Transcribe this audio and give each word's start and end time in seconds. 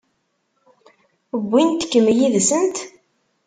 Wwint-kem 1.41 2.07
yid-sent? 2.17 2.77